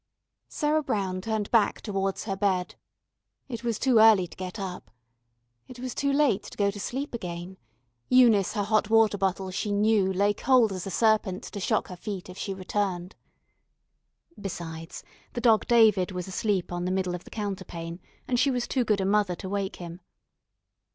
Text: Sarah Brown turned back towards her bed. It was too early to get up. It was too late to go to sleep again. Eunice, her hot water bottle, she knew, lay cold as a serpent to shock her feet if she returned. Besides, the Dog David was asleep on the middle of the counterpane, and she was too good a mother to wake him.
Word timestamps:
Sarah 0.49 0.81
Brown 0.81 1.21
turned 1.21 1.51
back 1.51 1.79
towards 1.79 2.23
her 2.23 2.35
bed. 2.35 2.73
It 3.47 3.63
was 3.63 3.77
too 3.77 3.99
early 3.99 4.25
to 4.25 4.35
get 4.35 4.57
up. 4.57 4.89
It 5.67 5.77
was 5.77 5.93
too 5.93 6.11
late 6.11 6.41
to 6.45 6.57
go 6.57 6.71
to 6.71 6.79
sleep 6.79 7.13
again. 7.13 7.57
Eunice, 8.09 8.53
her 8.53 8.63
hot 8.63 8.89
water 8.89 9.19
bottle, 9.19 9.51
she 9.51 9.71
knew, 9.71 10.11
lay 10.11 10.33
cold 10.33 10.71
as 10.71 10.87
a 10.87 10.89
serpent 10.89 11.43
to 11.43 11.59
shock 11.59 11.89
her 11.89 11.95
feet 11.95 12.29
if 12.31 12.37
she 12.39 12.51
returned. 12.51 13.15
Besides, 14.39 15.03
the 15.33 15.41
Dog 15.41 15.67
David 15.67 16.11
was 16.11 16.27
asleep 16.27 16.71
on 16.71 16.85
the 16.85 16.91
middle 16.91 17.13
of 17.13 17.23
the 17.23 17.29
counterpane, 17.29 17.99
and 18.27 18.39
she 18.39 18.49
was 18.49 18.67
too 18.67 18.83
good 18.83 19.01
a 19.01 19.05
mother 19.05 19.35
to 19.35 19.47
wake 19.47 19.75
him. 19.75 20.01